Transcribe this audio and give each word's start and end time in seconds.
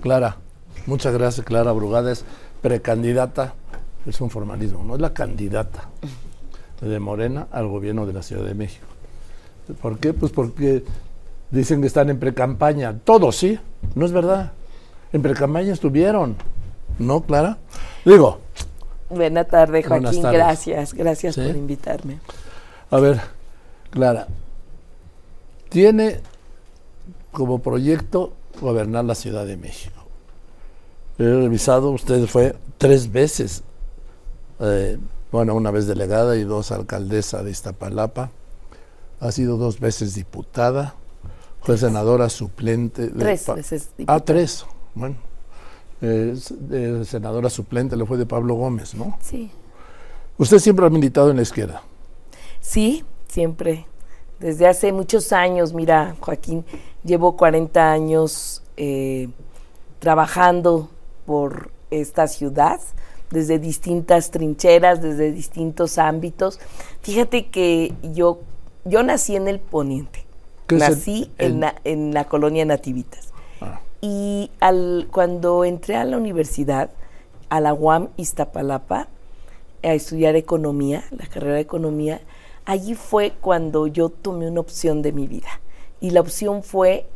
Clara, 0.00 0.36
muchas 0.86 1.12
gracias, 1.12 1.46
Clara 1.46 1.72
Brugada 1.72 2.10
es 2.12 2.24
precandidata, 2.62 3.54
es 4.06 4.20
un 4.20 4.30
formalismo, 4.30 4.82
no 4.84 4.94
es 4.94 5.00
la 5.00 5.12
candidata 5.12 5.88
de 6.80 6.98
Morena 6.98 7.46
al 7.50 7.68
gobierno 7.68 8.06
de 8.06 8.12
la 8.12 8.22
Ciudad 8.22 8.44
de 8.44 8.54
México. 8.54 8.86
¿Por 9.80 9.98
qué? 9.98 10.12
Pues 10.12 10.32
porque 10.32 10.82
dicen 11.50 11.80
que 11.80 11.86
están 11.86 12.10
en 12.10 12.18
precampaña. 12.18 12.98
Todos 13.04 13.36
sí, 13.36 13.58
no 13.94 14.06
es 14.06 14.12
verdad. 14.12 14.52
En 15.12 15.22
precampaña 15.22 15.72
estuvieron. 15.72 16.36
¿No, 16.98 17.22
Clara? 17.22 17.58
Digo. 18.04 18.40
Buenas 19.08 19.48
tardes, 19.48 19.86
Joaquín. 19.86 20.22
Gracias, 20.22 20.94
gracias 20.94 21.36
por 21.36 21.56
invitarme. 21.56 22.18
A 22.90 22.98
ver, 22.98 23.20
Clara, 23.90 24.28
tiene 25.68 26.20
como 27.32 27.60
proyecto 27.60 28.32
gobernar 28.60 29.04
la 29.04 29.14
Ciudad 29.14 29.46
de 29.46 29.56
México. 29.56 30.00
He 31.18 31.24
revisado, 31.24 31.90
usted 31.90 32.26
fue 32.26 32.56
tres 32.78 33.12
veces, 33.12 33.62
eh, 34.58 34.98
bueno, 35.30 35.54
una 35.54 35.70
vez 35.70 35.86
delegada 35.86 36.36
y 36.36 36.44
dos 36.44 36.72
alcaldesa 36.72 37.42
de 37.42 37.50
Iztapalapa. 37.50 38.30
Ha 39.20 39.32
sido 39.32 39.58
dos 39.58 39.80
veces 39.80 40.14
diputada, 40.14 40.94
fue 41.60 41.76
senadora 41.76 42.30
suplente. 42.30 43.08
De 43.08 43.20
tres 43.20 43.46
veces 43.46 43.90
diputada. 43.98 44.16
Ah, 44.16 44.24
tres, 44.24 44.64
bueno. 44.94 45.16
senadora 47.04 47.50
suplente 47.50 47.96
le 47.96 48.06
fue 48.06 48.16
de 48.16 48.24
Pablo 48.24 48.54
Gómez, 48.54 48.94
¿no? 48.94 49.18
Sí. 49.20 49.50
¿Usted 50.38 50.58
siempre 50.58 50.86
ha 50.86 50.90
militado 50.90 51.30
en 51.30 51.36
la 51.36 51.42
izquierda? 51.42 51.82
Sí, 52.60 53.04
siempre. 53.28 53.86
Desde 54.40 54.66
hace 54.66 54.92
muchos 54.92 55.32
años, 55.32 55.74
mira, 55.74 56.16
Joaquín, 56.20 56.64
llevo 57.04 57.36
40 57.36 57.92
años 57.92 58.62
eh, 58.78 59.28
trabajando 59.98 60.88
por 61.26 61.70
esta 61.90 62.26
ciudad 62.26 62.80
desde 63.30 63.58
distintas 63.58 64.30
trincheras, 64.30 65.02
desde 65.02 65.32
distintos 65.32 65.98
ámbitos. 65.98 66.58
Fíjate 67.02 67.48
que 67.48 67.92
yo, 68.14 68.40
yo 68.84 69.02
nací 69.02 69.36
en 69.36 69.46
el 69.46 69.60
Poniente, 69.60 70.24
nací 70.70 71.30
en, 71.38 71.60
la, 71.60 71.74
en, 71.84 72.12
la, 72.12 72.24
colonia 72.24 72.64
Nativitas. 72.64 73.32
Ah. 73.60 73.80
Y 74.00 74.50
al, 74.60 75.08
cuando 75.12 75.64
entré 75.64 75.96
a 75.96 76.04
la 76.04 76.16
universidad, 76.16 76.90
a 77.50 77.60
la 77.60 77.74
UAM 77.74 78.08
Iztapalapa, 78.16 79.08
a 79.82 79.94
estudiar 79.94 80.36
economía, 80.36 81.04
la 81.10 81.26
carrera 81.26 81.54
de 81.54 81.60
economía, 81.60 82.20
allí 82.70 82.94
fue 82.94 83.32
cuando 83.40 83.88
yo 83.88 84.10
tomé 84.10 84.48
una 84.48 84.60
opción 84.60 85.02
de 85.02 85.10
mi 85.10 85.26
vida. 85.26 85.60
Y 86.00 86.10
la 86.10 86.20
opción 86.20 86.62
fue 86.62 87.08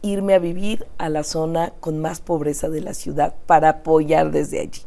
irme 0.00 0.32
a 0.32 0.38
vivir 0.38 0.86
a 0.96 1.10
la 1.10 1.24
zona 1.24 1.74
con 1.80 1.98
más 1.98 2.22
pobreza 2.22 2.70
de 2.70 2.80
la 2.80 2.94
ciudad 2.94 3.34
para 3.44 3.68
apoyar 3.68 4.30
desde 4.30 4.60
allí. 4.60 4.80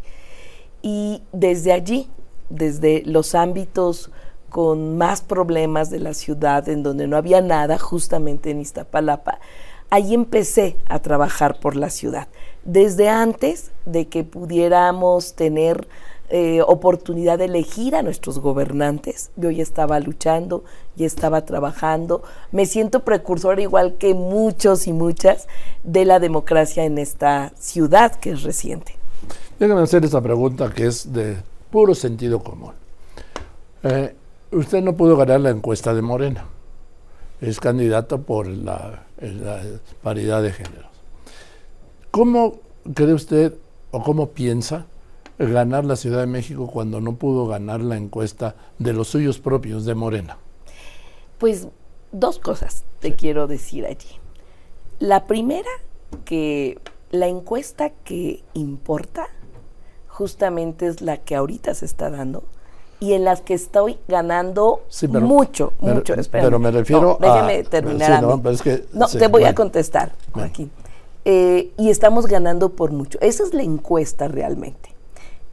Y 0.82 1.22
desde 1.34 1.72
allí, 1.72 2.10
desde 2.50 3.04
los 3.06 3.36
ámbitos 3.36 4.10
con 4.50 4.98
más 4.98 5.22
problemas 5.22 5.92
de 5.92 6.00
la 6.00 6.16
ciudad, 6.16 6.68
en 6.68 6.82
donde 6.82 7.06
no 7.08 7.16
había 7.16 7.42
nada, 7.42 7.78
justamente 7.78 8.50
en 8.50 8.62
Iztapalapa, 8.62 9.40
ahí 9.92 10.16
empecé 10.16 10.78
a 10.90 10.98
trabajar 10.98 11.60
por 11.60 11.76
la 11.76 11.92
ciudad. 11.92 12.28
Desde 12.64 13.08
antes 13.08 13.72
de 13.86 14.08
que 14.08 14.24
pudiéramos 14.24 15.36
tener 15.36 15.88
eh, 16.30 16.62
oportunidad 16.66 17.38
de 17.38 17.46
elegir 17.46 17.96
a 17.96 18.02
nuestros 18.02 18.40
gobernantes. 18.40 19.30
Yo 19.36 19.52
ya 19.52 19.62
estaba 19.62 20.00
luchando, 20.00 20.64
ya 20.96 21.06
estaba 21.06 21.46
trabajando. 21.46 22.24
Me 22.52 22.66
siento 22.66 23.02
precursor, 23.02 23.60
igual 23.60 23.96
que 23.96 24.16
muchos 24.16 24.88
y 24.88 24.94
muchas, 24.94 25.48
de 25.84 26.04
la 26.06 26.20
democracia 26.20 26.84
en 26.84 26.98
esta 26.98 27.54
ciudad 27.60 28.16
que 28.16 28.32
es 28.32 28.42
reciente. 28.44 28.96
Déjame 29.60 29.82
hacer 29.82 30.04
esta 30.04 30.20
pregunta 30.20 30.72
que 30.74 30.88
es 30.88 31.14
de 31.14 31.38
puro 31.70 31.94
sentido 31.94 32.40
común. 32.44 32.74
Eh, 33.84 34.16
usted 34.52 34.82
no 34.82 34.96
pudo 34.96 35.16
ganar 35.16 35.42
la 35.42 35.52
encuesta 35.52 35.94
de 35.94 36.02
Morena. 36.02 36.46
Es 37.40 37.60
candidato 37.60 38.22
por 38.22 38.48
la, 38.48 39.04
la 39.22 39.62
paridad 40.02 40.42
de 40.42 40.52
géneros. 40.52 40.90
¿Cómo 42.10 42.56
cree 42.96 43.14
usted 43.14 43.54
o 43.92 44.02
cómo 44.02 44.30
piensa 44.30 44.88
ganar 45.38 45.86
la 45.86 45.96
Ciudad 45.96 46.20
de 46.20 46.28
México 46.28 46.68
cuando 46.72 47.02
no 47.02 47.16
pudo 47.16 47.48
ganar 47.48 47.82
la 47.82 47.98
encuesta 47.98 48.56
de 48.80 48.94
los 48.94 49.10
suyos 49.10 49.40
propios 49.40 49.86
de 49.86 49.96
Morena? 49.96 50.38
Pues 51.38 51.68
dos 52.12 52.40
cosas 52.40 52.86
te 53.00 53.16
quiero 53.16 53.48
decir 53.48 53.86
allí. 53.86 54.20
La 55.00 55.26
primera, 55.26 55.70
que 56.24 56.80
la 57.12 57.28
encuesta 57.28 57.90
que 57.90 58.44
importa 58.54 59.28
justamente 60.08 60.88
es 60.88 61.02
la 61.02 61.18
que 61.18 61.36
ahorita 61.36 61.74
se 61.74 61.86
está 61.86 62.10
dando 62.10 62.44
y 63.02 63.14
en 63.14 63.26
las 63.26 63.42
que 63.42 63.54
estoy 63.54 63.98
ganando 64.08 64.84
mucho, 65.22 65.74
mucho. 65.80 66.16
pero 66.32 66.58
me 66.60 66.72
refiero 66.72 67.18
a... 67.22 67.46
Déjeme 67.46 67.64
terminar. 67.64 68.24
no, 68.24 68.42
no 68.94 69.08
te 69.08 69.28
voy 69.28 69.44
a 69.44 69.54
contestar, 69.54 70.14
Joaquín. 70.32 70.72
Eh, 71.26 71.74
y 71.78 71.90
estamos 71.90 72.28
ganando 72.28 72.70
por 72.70 72.92
mucho. 72.92 73.20
Esa 73.20 73.44
es 73.44 73.54
la 73.54 73.64
encuesta 73.64 74.30
realmente 74.30 74.95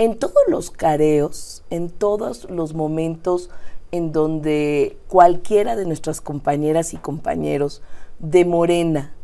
en 0.05 0.19
todos 0.19 0.43
los 0.49 0.73
careos, 0.73 1.63
en 1.71 1.89
todos 1.89 2.51
los 2.51 2.75
momentos 2.75 3.51
en 3.93 4.11
donde 4.11 4.99
cualquiera 5.07 5.77
de 5.77 5.87
nuestras 5.87 6.21
compañeras 6.21 6.93
y 6.93 6.97
compañeros 6.97 7.83
de 8.19 8.45
Morena 8.45 9.15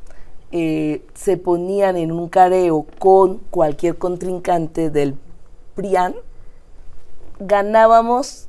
eh, 0.52 1.04
se 1.14 1.36
ponían 1.36 1.96
en 1.96 2.12
un 2.12 2.28
careo 2.28 2.86
con 3.00 3.38
cualquier 3.50 3.98
contrincante 3.98 4.88
del 4.90 5.16
PRIAN, 5.74 6.14
ganábamos 7.40 8.46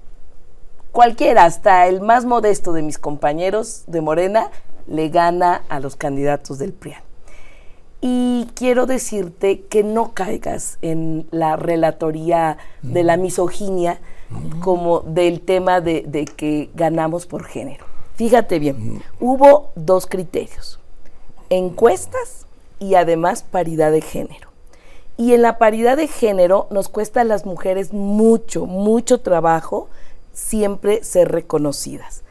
cualquiera, 0.91 1.45
hasta 1.45 1.87
el 1.87 1.99
más 1.99 2.25
modesto 2.25 2.73
de 2.73 2.83
mis 2.83 2.99
compañeros 2.99 3.85
de 3.87 4.01
Morena, 4.01 4.51
le 4.85 5.09
gana 5.09 5.63
a 5.67 5.79
los 5.79 5.95
candidatos 5.95 6.59
del 6.59 6.73
PRIAN. 6.73 7.08
Y 8.01 8.47
quiero 8.55 8.85
decirte 8.85 9.61
que 9.61 9.83
no 9.83 10.13
caigas 10.13 10.77
en 10.81 11.27
la 11.31 11.57
relatoría 11.57 12.57
de 12.81 13.03
la 13.03 13.17
misoginia 13.17 13.99
como 14.61 15.01
del 15.01 15.41
tema 15.41 15.81
de, 15.81 16.29
que 16.37 16.69
ganamos 16.75 17.25
por 17.25 17.43
género. 17.43 17.85
Fíjate 18.15 18.59
bien, 18.59 19.01
hubo 19.19 19.71
dos 19.75 20.05
criterios, 20.05 20.79
encuestas 21.49 22.45
y 22.79 22.95
además 22.95 23.43
paridad 23.43 23.91
de 23.91 24.01
género. 24.01 24.49
Y 25.17 25.33
en 25.33 25.41
la 25.41 25.57
paridad 25.57 25.97
de 25.97 26.07
género 26.07 26.67
nos 26.69 26.87
cuesta 26.87 27.21
a 27.21 27.25
las 27.25 27.45
mujeres 27.45 27.91
mucho, 27.91 28.65
mucho 28.65 29.19
trabajo 29.19 29.89
siempre 30.31 31.03
ser 31.03 31.29
reconocidas. 31.29 32.23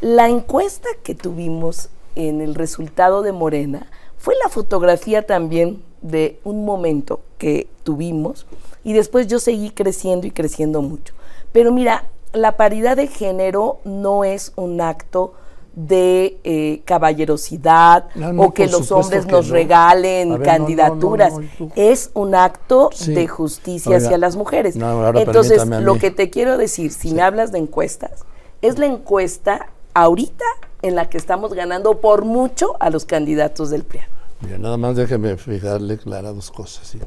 La 0.00 0.28
encuesta 0.28 0.88
que 1.04 1.14
tuvimos 1.14 1.88
en 2.16 2.40
el 2.40 2.56
resultado 2.56 3.22
de 3.22 3.30
Morena, 3.30 3.86
fue 4.22 4.36
la 4.40 4.48
fotografía 4.48 5.26
también 5.26 5.82
de 6.00 6.38
un 6.44 6.64
momento 6.64 7.22
que 7.38 7.66
tuvimos 7.82 8.46
y 8.84 8.92
después 8.92 9.26
yo 9.26 9.40
seguí 9.40 9.70
creciendo 9.70 10.28
y 10.28 10.30
creciendo 10.30 10.80
mucho. 10.80 11.12
Pero 11.50 11.72
mira, 11.72 12.04
la 12.32 12.56
paridad 12.56 12.96
de 12.96 13.08
género 13.08 13.80
no 13.84 14.22
es 14.22 14.52
un 14.54 14.80
acto 14.80 15.34
de 15.74 16.38
eh, 16.44 16.82
caballerosidad 16.84 18.04
o 18.36 18.54
que 18.54 18.68
los 18.68 18.92
hombres 18.92 19.26
nos 19.26 19.48
regalen 19.48 20.40
candidaturas. 20.40 21.34
es 21.74 22.10
un 22.14 22.36
acto 22.36 22.90
de 23.04 23.26
justicia 23.26 23.96
hacia 23.96 24.18
las 24.18 24.36
mujeres. 24.36 24.76
Entonces, 25.16 25.66
lo 25.66 25.98
que 25.98 26.12
te 26.12 26.30
quiero 26.30 26.58
decir, 26.58 26.92
si 26.92 27.12
me 27.12 27.22
hablas 27.22 27.50
de 27.50 27.58
encuestas, 27.58 28.24
es 28.60 28.78
la 28.78 28.86
encuesta 28.86 29.70
ahorita 29.94 30.44
en 30.82 30.94
la 30.94 31.08
que 31.08 31.16
estamos 31.16 31.54
ganando 31.54 32.00
por 32.00 32.24
mucho 32.24 32.74
a 32.80 32.90
los 32.90 33.04
candidatos 33.04 33.70
del 33.70 33.84
PRIAN. 33.84 34.06
Mira, 34.40 34.58
nada 34.58 34.76
más 34.76 34.96
déjeme 34.96 35.36
fijarle 35.36 35.98
clara 35.98 36.32
dos 36.32 36.50
cosas. 36.50 36.86
¿sí? 36.88 36.98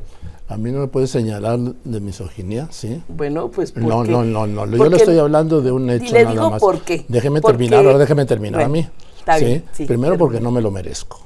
A 0.47 0.57
mí 0.57 0.71
no 0.71 0.79
me 0.79 0.87
puede 0.87 1.07
señalar 1.07 1.59
de 1.59 1.99
misoginia, 1.99 2.67
¿sí? 2.71 3.03
Bueno, 3.09 3.51
pues 3.51 3.73
¿por 3.73 3.83
no, 3.83 4.03
no, 4.03 4.23
no, 4.23 4.47
no, 4.47 4.65
yo 4.65 4.89
le 4.89 4.97
estoy 4.97 5.17
hablando 5.17 5.61
de 5.61 5.71
un 5.71 5.89
hecho 5.89 6.13
le 6.13 6.23
nada 6.23 6.49
más. 6.51 6.59
por 6.59 6.81
qué. 6.81 7.05
Déjeme 7.07 7.41
terminar, 7.41 7.85
ahora 7.85 7.97
déjeme 7.97 8.25
terminar 8.25 8.61
a 8.61 8.69
mí. 8.69 8.87
Está 9.19 9.37
¿sí? 9.37 9.45
Bien, 9.45 9.65
sí, 9.73 9.85
Primero 9.85 10.17
porque 10.17 10.39
no 10.39 10.51
me 10.51 10.61
lo 10.61 10.71
merezco, 10.71 11.19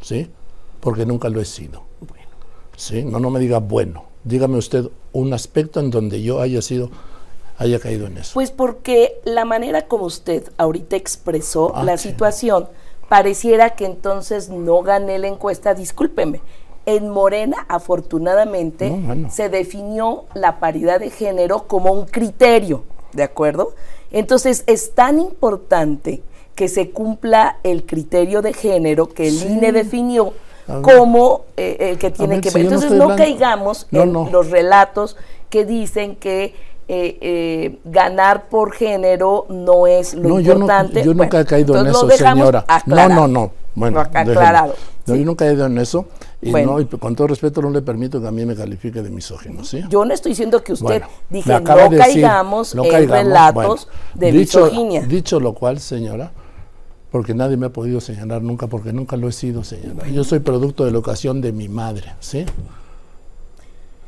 ¿sí? 0.00 0.30
Porque 0.80 1.06
nunca 1.06 1.28
lo 1.28 1.40
he 1.40 1.44
sido. 1.44 1.82
Bueno. 2.00 2.24
¿Sí? 2.76 3.04
No, 3.04 3.20
no 3.20 3.30
me 3.30 3.38
diga 3.38 3.58
bueno. 3.58 4.04
Dígame 4.24 4.56
usted 4.56 4.86
un 5.12 5.32
aspecto 5.32 5.80
en 5.80 5.90
donde 5.90 6.22
yo 6.22 6.40
haya 6.40 6.62
sido 6.62 6.90
haya 7.56 7.78
caído 7.78 8.06
en 8.06 8.18
eso. 8.18 8.34
Pues 8.34 8.50
porque 8.50 9.20
la 9.24 9.44
manera 9.44 9.86
como 9.86 10.04
usted 10.04 10.50
ahorita 10.56 10.96
expresó 10.96 11.72
ah, 11.74 11.84
la 11.84 11.96
situación 11.96 12.68
pareciera 13.08 13.70
que 13.70 13.86
entonces 13.86 14.48
no 14.48 14.82
gané 14.82 15.18
la 15.18 15.28
encuesta, 15.28 15.74
discúlpeme. 15.74 16.40
En 16.86 17.08
Morena, 17.08 17.64
afortunadamente, 17.68 18.94
se 19.30 19.48
definió 19.48 20.24
la 20.34 20.60
paridad 20.60 21.00
de 21.00 21.08
género 21.08 21.66
como 21.66 21.92
un 21.92 22.04
criterio, 22.04 22.84
¿de 23.12 23.22
acuerdo? 23.22 23.74
Entonces, 24.10 24.64
es 24.66 24.94
tan 24.94 25.18
importante 25.18 26.22
que 26.54 26.68
se 26.68 26.90
cumpla 26.90 27.58
el 27.62 27.86
criterio 27.86 28.42
de 28.42 28.52
género 28.52 29.08
que 29.08 29.28
el 29.28 29.42
INE 29.42 29.72
definió, 29.72 30.34
como 30.82 31.46
eh, 31.56 31.76
el 31.80 31.98
que 31.98 32.10
tiene 32.10 32.40
que 32.40 32.50
ver. 32.50 32.64
Entonces 32.64 32.92
no, 32.92 33.16
caigamos 33.16 33.86
en 33.90 34.12
los 34.12 34.50
relatos 34.50 35.16
que 35.50 35.64
dicen 35.64 36.16
que 36.16 36.54
eh, 36.86 37.18
eh, 37.20 37.78
ganar 37.84 38.48
por 38.48 38.72
género 38.72 39.46
no 39.48 39.86
es 39.86 40.14
lo 40.14 40.38
importante. 40.38 41.02
Yo, 41.02 41.14
nunca 41.14 41.40
he 41.40 41.44
caído 41.44 41.78
en 41.78 41.86
eso, 41.86 42.08
señora. 42.10 42.64
No, 42.86 43.08
no, 43.08 43.28
no. 43.28 43.52
Bueno, 43.74 44.00
aclarado. 44.00 44.74
yo 45.06 45.16
nunca 45.16 45.44
he 45.44 45.48
caído 45.48 45.66
en 45.66 45.78
eso 45.78 46.06
y, 46.40 46.52
no, 46.52 46.78
y 46.78 46.84
con 46.84 47.16
todo 47.16 47.28
respeto 47.28 47.62
no 47.62 47.70
le 47.70 47.82
permito 47.82 48.20
que 48.20 48.28
a 48.28 48.30
mí 48.30 48.44
me 48.44 48.54
califique 48.54 49.02
de 49.02 49.10
misógino, 49.10 49.64
¿sí? 49.64 49.82
Yo 49.88 50.04
no 50.04 50.12
estoy 50.12 50.32
diciendo 50.32 50.62
que 50.62 50.74
usted 50.74 51.02
dije 51.30 51.50
no 51.50 51.90
caigamos 51.90 52.74
en 52.74 53.08
relatos 53.08 53.88
de 54.14 54.30
dicho, 54.30 54.64
misoginia. 54.64 55.00
Dicho 55.02 55.40
lo 55.40 55.54
cual, 55.54 55.80
señora, 55.80 56.32
porque 57.10 57.34
nadie 57.34 57.56
me 57.56 57.66
ha 57.66 57.70
podido 57.70 58.00
señalar 58.00 58.42
nunca, 58.42 58.66
porque 58.66 58.92
nunca 58.92 59.16
lo 59.16 59.28
he 59.28 59.32
sido, 59.32 59.64
señora. 59.64 60.06
Yo 60.08 60.22
soy 60.22 60.40
producto 60.40 60.84
de 60.84 60.90
la 60.92 60.98
ocasión 60.98 61.40
de 61.40 61.52
mi 61.52 61.68
madre, 61.68 62.12
¿sí? 62.20 62.44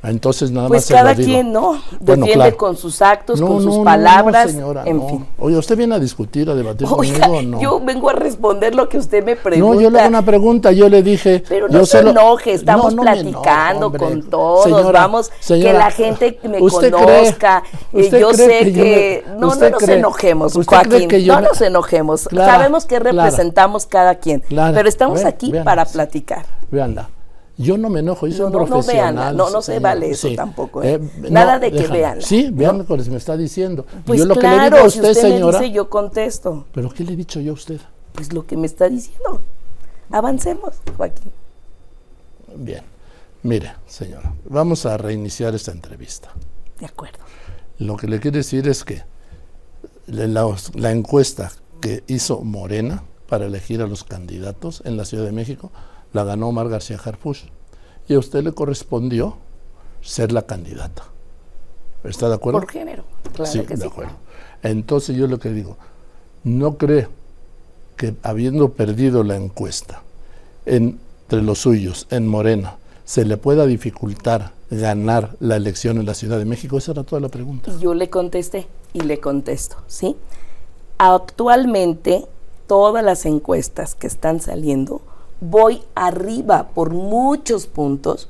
Entonces 0.09 0.51
nada 0.51 0.69
pues 0.69 0.91
más 0.91 1.01
cada 1.01 1.15
quien, 1.15 1.53
¿no? 1.53 1.81
Defiende 2.01 2.57
con 2.57 2.77
sus 2.77 3.03
actos, 3.03 3.41
con 3.41 3.63
sus 3.63 3.79
palabras, 3.79 4.51
señora, 4.53 4.85
en 4.87 5.07
fin. 5.09 5.27
Oye, 5.39 5.57
¿usted 5.57 5.77
viene 5.77 5.95
a 5.95 5.99
discutir, 5.99 6.49
a 6.51 6.55
debatir 6.55 6.87
conmigo 6.87 7.27
o 7.27 7.43
no? 7.43 7.61
Yo 7.61 7.81
vengo 7.81 8.11
a 8.11 8.13
responder 8.13 8.75
lo 8.75 8.89
que 8.89 8.99
usted 8.99 9.25
me 9.25 9.37
pregunta. 9.37 9.75
No, 9.75 9.81
yo 9.81 9.91
le 9.91 10.01
hago 10.01 10.09
una 10.09 10.25
pregunta, 10.25 10.73
yo 10.73 10.89
le 10.89 11.03
dije... 11.03 11.43
Pero 11.49 11.69
no 11.69 11.85
se 11.87 12.01
enoje, 12.01 12.53
estamos 12.53 12.95
platicando 12.95 13.93
con 13.93 14.23
todos, 14.31 14.93
vamos, 14.93 15.31
que 15.47 15.73
la 15.73 15.91
gente 15.91 16.39
me 16.45 16.59
conozca. 16.59 17.63
yo 17.93 18.33
sé 18.35 18.73
que... 18.73 19.25
no, 19.39 19.55
no 19.55 19.71
nos 19.71 19.89
enojemos, 19.89 20.53
Joaquín, 20.67 21.09
no 21.27 21.41
nos 21.41 21.61
enojemos. 21.61 22.29
Sabemos 22.33 22.87
que 22.87 22.99
representamos 22.99 23.87
cada 23.87 24.17
quien, 24.17 24.43
pero 24.49 24.89
estamos 24.89 25.25
aquí 25.25 25.53
para 25.65 25.85
platicar. 25.85 26.47
Veanla. 26.71 27.09
Yo 27.59 27.79
no 27.79 27.89
me 27.89 28.01
enojo, 28.01 28.27
yo 28.27 28.37
soy 28.37 28.53
no, 28.53 28.59
un 28.59 28.67
profesional. 28.67 29.35
No, 29.35 29.49
no, 29.49 29.63
se 29.63 29.79
vale 29.79 30.11
eso 30.11 30.29
tampoco. 30.37 30.83
¿eh? 30.83 30.95
Eh, 30.95 31.31
Nada 31.31 31.59
de 31.59 31.73
que 31.73 31.87
vean. 31.87 32.21
Sí, 32.21 32.51
vean 32.53 32.79
lo 32.79 32.87
que 32.87 32.97
me 33.11 33.17
está 33.17 33.37
diciendo. 33.37 33.87
Pues 34.05 34.21
yo 34.21 34.27
lo 34.27 34.35
claro, 34.35 34.57
que 34.57 34.59
le 34.59 34.65
digo 34.65 34.77
a 34.77 34.87
usted, 34.87 35.03
si 35.03 35.09
usted 35.09 35.23
señora. 35.23 35.59
Me 35.59 35.65
dice, 35.65 35.75
yo 35.75 35.89
contesto. 35.89 36.67
¿Pero 36.73 36.91
qué 36.91 37.05
le 37.05 37.15
he 37.15 37.17
dicho 37.17 37.41
yo 37.41 37.53
a 37.53 37.55
usted? 37.55 37.81
Pues 38.13 38.33
lo 38.33 38.47
que 38.47 38.57
me 38.59 38.67
está 38.67 38.89
diciendo. 38.89 39.41
Avancemos, 40.11 40.75
Joaquín. 40.97 41.33
Bien. 42.57 42.83
Mire, 43.43 43.75
señora, 43.87 44.35
vamos 44.45 44.85
a 44.85 44.97
reiniciar 44.97 45.55
esta 45.55 45.73
entrevista. 45.73 46.31
De 46.79 46.87
acuerdo. 46.87 47.19
Lo 47.79 47.97
que 47.97 48.07
le 48.07 48.21
quiero 48.21 48.37
decir 48.37 48.69
es 48.69 48.85
que 48.85 49.03
la, 50.07 50.27
la 50.75 50.91
encuesta 50.91 51.53
que 51.81 52.05
hizo 52.07 52.41
Morena 52.43 53.05
para 53.29 53.47
elegir 53.47 53.83
a 53.83 53.87
los 53.87 54.05
candidatos 54.05 54.83
en 54.85 54.97
la 54.97 55.05
Ciudad 55.05 55.25
de 55.25 55.33
México 55.33 55.71
la 56.17 56.25
ganó 56.25 56.49
Omar 56.49 56.69
García 56.69 56.99
Harfuch. 57.03 57.45
Y 58.09 58.15
a 58.15 58.19
usted 58.19 58.43
le 58.43 58.53
correspondió 58.53 59.37
ser 60.01 60.33
la 60.33 60.43
candidata. 60.43 61.05
¿Está 62.03 62.29
de 62.29 62.35
acuerdo? 62.35 62.61
Por 62.61 62.71
género, 62.71 63.05
claro 63.35 63.53
sí, 63.53 63.61
de 63.61 63.87
acuerdo. 63.87 64.13
Entonces 64.63 65.17
yo 65.17 65.27
lo 65.27 65.39
que 65.39 65.51
digo, 65.51 65.77
no 66.45 66.77
cree 66.77 67.09
que 67.97 68.15
habiendo 68.23 68.73
perdido 68.73 69.23
la 69.23 69.37
encuesta 69.37 70.03
entre 70.65 71.43
los 71.43 71.59
suyos, 71.59 72.07
en 72.11 72.27
Morena, 72.27 72.77
se 73.05 73.25
le 73.25 73.37
pueda 73.37 73.67
dificultar 73.67 74.53
ganar 74.71 75.37
la 75.41 75.57
elección 75.57 75.99
en 75.99 76.07
la 76.07 76.15
Ciudad 76.15 76.39
de 76.39 76.45
México? 76.45 76.79
Esa 76.79 76.93
era 76.93 77.05
toda 77.05 77.21
la 77.21 77.29
pregunta. 77.29 77.73
yo 77.79 77.95
le 77.95 78.11
contesté 78.11 78.67
y 78.93 79.01
le 79.01 79.21
contesto, 79.21 79.77
¿sí? 79.87 80.17
Actualmente 80.99 82.25
todas 82.67 83.05
las 83.05 83.27
encuestas 83.27 83.95
que 83.95 84.07
están 84.07 84.41
saliendo 84.41 85.03
voy 85.41 85.83
arriba 85.95 86.69
por 86.75 86.91
muchos 86.91 87.67
puntos. 87.67 88.29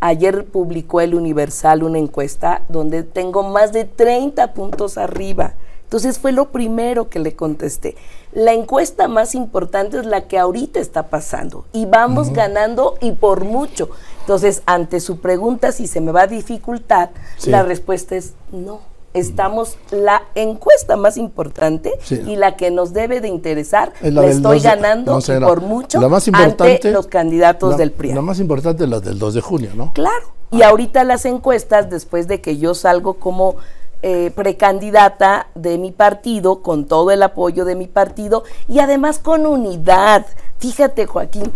Ayer 0.00 0.44
publicó 0.46 1.00
el 1.00 1.14
Universal 1.14 1.82
una 1.82 1.98
encuesta 1.98 2.62
donde 2.68 3.02
tengo 3.02 3.42
más 3.42 3.72
de 3.72 3.84
30 3.84 4.54
puntos 4.54 4.96
arriba. 4.96 5.54
Entonces 5.84 6.18
fue 6.18 6.32
lo 6.32 6.50
primero 6.50 7.08
que 7.08 7.18
le 7.18 7.34
contesté. 7.34 7.96
La 8.32 8.52
encuesta 8.52 9.08
más 9.08 9.34
importante 9.34 9.98
es 9.98 10.04
la 10.04 10.28
que 10.28 10.38
ahorita 10.38 10.80
está 10.80 11.08
pasando 11.08 11.64
y 11.72 11.86
vamos 11.86 12.30
ganando 12.32 12.98
y 13.00 13.12
por 13.12 13.44
mucho. 13.44 13.88
Entonces, 14.20 14.62
ante 14.66 15.00
su 15.00 15.20
pregunta 15.20 15.72
si 15.72 15.86
se 15.86 16.02
me 16.02 16.12
va 16.12 16.22
a 16.22 16.26
dificultar, 16.26 17.10
la 17.46 17.62
respuesta 17.62 18.16
es 18.16 18.34
no 18.52 18.80
estamos 19.18 19.76
la 19.90 20.22
encuesta 20.34 20.96
más 20.96 21.16
importante 21.16 21.92
y 22.10 22.36
la 22.36 22.56
que 22.56 22.70
nos 22.70 22.92
debe 22.92 23.20
de 23.20 23.28
interesar, 23.28 23.92
la, 24.02 24.26
estoy 24.26 24.60
ganando 24.60 25.18
por 25.40 25.60
mucho 25.60 26.00
ante 26.32 26.90
los 26.90 27.06
candidatos 27.06 27.76
del 27.76 27.92
PRI. 27.92 28.14
La 28.14 28.22
más 28.22 28.40
importante 28.40 28.84
es 28.84 28.90
la 28.90 29.00
del 29.00 29.18
2 29.18 29.34
de 29.34 29.40
junio, 29.40 29.70
¿no? 29.74 29.92
Claro. 29.92 30.38
Y 30.50 30.62
ahorita 30.62 31.04
las 31.04 31.26
encuestas, 31.26 31.90
después 31.90 32.26
de 32.26 32.40
que 32.40 32.56
yo 32.56 32.74
salgo 32.74 33.14
como 33.14 33.56
eh, 34.02 34.30
precandidata 34.34 35.48
de 35.56 35.76
mi 35.76 35.90
partido, 35.90 36.62
con 36.62 36.86
todo 36.86 37.10
el 37.10 37.22
apoyo 37.22 37.64
de 37.64 37.74
mi 37.74 37.88
partido 37.88 38.44
y 38.68 38.78
además 38.78 39.18
con 39.18 39.44
unidad. 39.44 40.24
Fíjate, 40.58 41.06
Joaquín, 41.06 41.52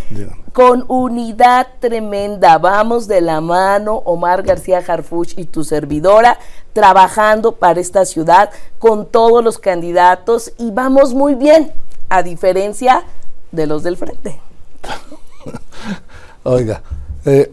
con 0.53 0.85
unidad 0.89 1.69
tremenda. 1.81 2.59
Vamos 2.59 3.06
de 3.06 3.21
la 3.21 3.41
mano, 3.41 3.94
Omar 4.05 4.43
García 4.43 4.83
Harfuch 4.87 5.39
y 5.39 5.44
tu 5.44 5.65
servidora, 5.65 6.39
trabajando 6.73 7.53
para 7.53 7.81
esta 7.81 8.05
ciudad 8.05 8.50
con 8.79 9.06
todos 9.06 9.43
los 9.44 9.59
candidatos 9.59 10.53
y 10.59 10.71
vamos 10.71 11.15
muy 11.15 11.35
bien, 11.35 11.73
a 12.09 12.23
diferencia 12.23 13.05
de 13.53 13.67
los 13.67 13.83
del 13.83 13.97
frente. 13.97 14.41
Oiga, 16.44 16.83
eh, 17.25 17.53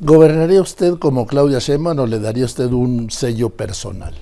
¿gobernaría 0.00 0.60
usted 0.60 0.98
como 0.98 1.26
Claudia 1.26 1.58
Sheinbaum 1.58 1.98
o 1.98 2.06
le 2.06 2.18
daría 2.18 2.44
usted 2.44 2.72
un 2.72 3.10
sello 3.10 3.50
personal? 3.50 4.14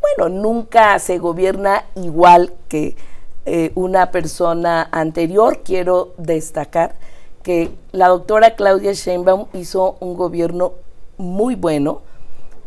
Bueno, 0.00 0.40
nunca 0.42 0.98
se 0.98 1.18
gobierna 1.18 1.84
igual 1.94 2.52
que 2.68 2.96
eh, 3.44 3.72
una 3.74 4.10
persona 4.10 4.88
anterior, 4.92 5.62
quiero 5.64 6.12
destacar 6.18 6.94
que 7.42 7.70
la 7.90 8.08
doctora 8.08 8.54
Claudia 8.54 8.92
Sheinbaum 8.92 9.46
hizo 9.52 9.96
un 10.00 10.14
gobierno 10.16 10.74
muy 11.18 11.56
bueno, 11.56 12.02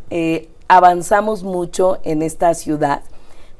eh, 0.10 0.50
avanzamos 0.68 1.44
mucho 1.44 2.00
en 2.04 2.22
esta 2.22 2.54
ciudad, 2.54 3.02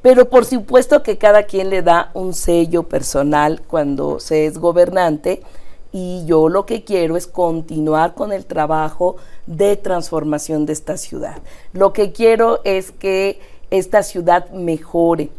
pero 0.02 0.28
por 0.28 0.44
supuesto 0.44 1.02
que 1.02 1.16
cada 1.16 1.44
quien 1.44 1.70
le 1.70 1.82
da 1.82 2.10
un 2.14 2.34
sello 2.34 2.84
personal 2.84 3.62
cuando 3.66 4.20
se 4.20 4.46
es 4.46 4.58
gobernante 4.58 5.42
y 5.92 6.24
yo 6.26 6.48
lo 6.48 6.66
que 6.66 6.84
quiero 6.84 7.16
es 7.16 7.26
continuar 7.26 8.14
con 8.14 8.32
el 8.32 8.46
trabajo 8.46 9.16
de 9.46 9.76
transformación 9.76 10.66
de 10.66 10.72
esta 10.72 10.96
ciudad. 10.96 11.38
Lo 11.72 11.92
que 11.92 12.12
quiero 12.12 12.60
es 12.64 12.92
que 12.92 13.40
esta 13.70 14.02
ciudad 14.02 14.50
mejore 14.50 15.30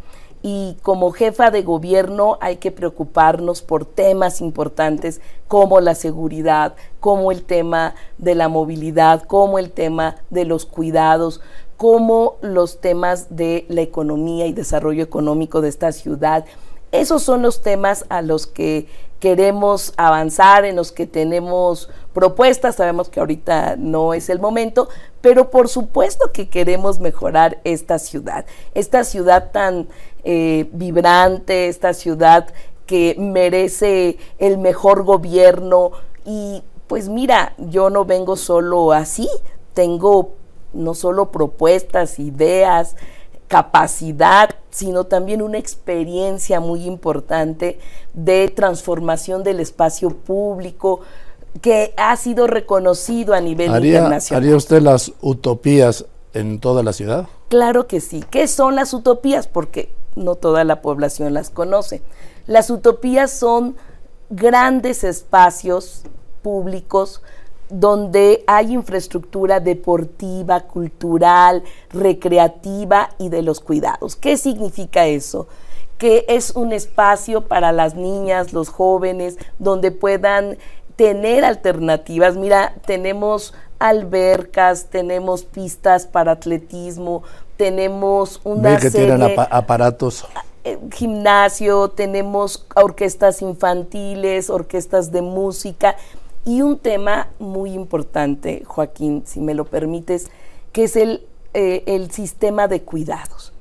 y 0.43 0.77
como 0.81 1.11
jefa 1.11 1.51
de 1.51 1.63
gobierno 1.63 2.37
hay 2.41 2.57
que 2.57 2.71
preocuparnos 2.71 3.61
por 3.61 3.85
temas 3.85 4.39
importantes 4.39 5.19
como 5.47 5.81
la 5.81 5.95
seguridad, 5.95 6.75
como 6.99 7.31
el 7.31 7.43
tema 7.43 7.95
de 8.17 8.35
la 8.35 8.47
movilidad, 8.47 9.23
como 9.23 9.59
el 9.59 9.71
tema 9.71 10.15
de 10.29 10.45
los 10.45 10.65
cuidados, 10.65 11.41
como 11.75 12.35
los 12.41 12.79
temas 12.79 13.35
de 13.35 13.65
la 13.69 13.81
economía 13.81 14.47
y 14.47 14.53
desarrollo 14.53 15.03
económico 15.03 15.61
de 15.61 15.69
esta 15.69 15.91
ciudad. 15.91 16.45
Esos 16.97 17.21
son 17.21 17.43
los 17.43 17.61
temas 17.61 18.05
a 18.09 18.23
los 18.23 18.47
que 18.47 18.87
queremos 19.19 19.93
avanzar, 19.97 20.65
en 20.65 20.75
los 20.75 20.91
que 20.91 21.05
tenemos 21.05 21.89
propuestas. 22.13 22.75
Sabemos 22.75 23.09
que 23.09 23.19
ahorita 23.19 23.75
no 23.77 24.15
es 24.15 24.29
el 24.29 24.39
momento, 24.39 24.89
pero 25.21 25.51
por 25.51 25.69
supuesto 25.69 26.31
que 26.31 26.49
queremos 26.49 26.99
mejorar 26.99 27.59
esta 27.63 27.99
ciudad. 27.99 28.45
Esta 28.73 29.03
ciudad 29.03 29.51
tan 29.51 29.87
eh, 30.23 30.69
vibrante, 30.71 31.67
esta 31.67 31.93
ciudad 31.93 32.47
que 32.87 33.15
merece 33.19 34.17
el 34.39 34.57
mejor 34.57 35.03
gobierno. 35.03 35.91
Y 36.25 36.63
pues 36.87 37.09
mira, 37.09 37.53
yo 37.57 37.91
no 37.91 38.05
vengo 38.05 38.35
solo 38.35 38.91
así, 38.91 39.29
tengo 39.75 40.33
no 40.73 40.95
solo 40.95 41.31
propuestas, 41.31 42.17
ideas, 42.17 42.95
capacidad, 43.47 44.55
sino 44.69 45.05
también 45.05 45.41
una 45.41 45.57
experiencia 45.57 46.59
muy 46.59 46.83
importante 46.85 47.79
de 48.13 48.49
transformación 48.49 49.43
del 49.43 49.59
espacio 49.59 50.09
público 50.09 51.01
que 51.61 51.93
ha 51.97 52.15
sido 52.17 52.47
reconocido 52.47 53.33
a 53.33 53.41
nivel 53.41 53.67
internacional. 53.67 54.43
¿Haría 54.43 54.55
usted 54.55 54.81
las 54.81 55.13
utopías 55.21 56.05
en 56.33 56.59
toda 56.59 56.83
la 56.83 56.93
ciudad? 56.93 57.27
Claro 57.49 57.87
que 57.87 58.01
sí. 58.01 58.23
¿Qué 58.29 58.47
son 58.47 58.75
las 58.75 58.93
utopías? 58.93 59.47
Porque 59.47 59.91
no 60.15 60.35
toda 60.35 60.63
la 60.63 60.81
población 60.81 61.33
las 61.33 61.49
conoce. 61.49 62.01
Las 62.45 62.69
utopías 62.69 63.31
son 63.31 63.75
grandes 64.29 65.03
espacios 65.03 66.03
públicos 66.41 67.21
donde 67.69 68.43
hay 68.47 68.73
infraestructura 68.73 69.59
deportiva, 69.59 70.61
cultural, 70.61 71.63
recreativa 71.91 73.09
y 73.19 73.29
de 73.29 73.41
los 73.41 73.59
cuidados. 73.59 74.15
¿Qué 74.15 74.37
significa 74.37 75.07
eso? 75.07 75.47
Que 75.97 76.25
es 76.27 76.51
un 76.51 76.73
espacio 76.73 77.41
para 77.41 77.71
las 77.71 77.95
niñas, 77.95 78.53
los 78.53 78.69
jóvenes, 78.69 79.37
donde 79.59 79.91
puedan 79.91 80.57
tener 80.95 81.43
alternativas. 81.43 82.35
Mira, 82.35 82.75
tenemos 82.85 83.53
albercas, 83.79 84.85
tenemos 84.85 85.43
pistas 85.43 86.07
para 86.07 86.33
atletismo, 86.33 87.23
tenemos 87.57 88.41
una 88.43 88.77
que 88.77 88.89
serie, 88.89 89.15
tienen 89.15 89.35
aparatos 89.51 90.25
eh, 90.63 90.79
gimnasio, 90.91 91.89
tenemos 91.89 92.65
orquestas 92.75 93.41
infantiles, 93.41 94.49
orquestas 94.49 95.13
de 95.13 95.21
música 95.21 95.95
y 96.47 96.61
un 96.61 96.77
tema 96.77 97.27
muy 97.39 97.73
importante, 97.73 98.63
Joaquín, 98.65 99.23
si 99.25 99.41
me 99.41 99.53
lo 99.53 99.65
permites, 99.65 100.31
que 100.71 100.85
es 100.85 100.95
el, 100.95 101.27
eh, 101.53 101.83
el 101.87 102.09
sistema 102.09 102.69
de 102.69 102.83
cuidados. 102.83 103.51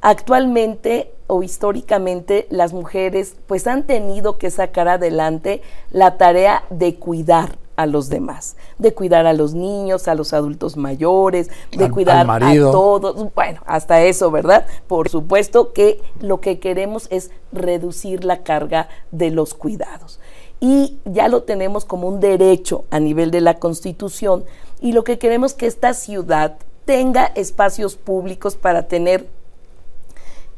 Actualmente 0.00 1.12
o 1.26 1.42
históricamente 1.42 2.46
las 2.48 2.72
mujeres 2.72 3.34
pues 3.48 3.66
han 3.66 3.82
tenido 3.82 4.38
que 4.38 4.52
sacar 4.52 4.86
adelante 4.86 5.60
la 5.90 6.18
tarea 6.18 6.62
de 6.70 6.94
cuidar 6.94 7.58
a 7.74 7.84
los 7.86 8.08
demás, 8.08 8.56
de 8.78 8.94
cuidar 8.94 9.26
a 9.26 9.32
los 9.32 9.52
niños, 9.52 10.06
a 10.06 10.14
los 10.14 10.32
adultos 10.32 10.76
mayores, 10.76 11.50
de 11.76 11.90
cuidar 11.90 12.30
a 12.30 12.54
todos, 12.54 13.34
bueno, 13.34 13.60
hasta 13.66 14.02
eso, 14.02 14.30
¿verdad? 14.30 14.66
Por 14.86 15.08
supuesto 15.08 15.72
que 15.72 16.00
lo 16.20 16.40
que 16.40 16.60
queremos 16.60 17.08
es 17.10 17.32
reducir 17.52 18.24
la 18.24 18.44
carga 18.44 18.88
de 19.10 19.30
los 19.30 19.52
cuidados. 19.54 20.20
Y 20.60 20.98
ya 21.04 21.28
lo 21.28 21.42
tenemos 21.42 21.84
como 21.84 22.08
un 22.08 22.20
derecho 22.20 22.84
a 22.90 22.98
nivel 22.98 23.30
de 23.30 23.40
la 23.40 23.54
Constitución 23.54 24.44
y 24.80 24.92
lo 24.92 25.04
que 25.04 25.18
queremos 25.18 25.52
es 25.52 25.58
que 25.58 25.66
esta 25.66 25.94
ciudad 25.94 26.58
tenga 26.84 27.26
espacios 27.34 27.96
públicos 27.96 28.56
para 28.56 28.88
tener 28.88 29.28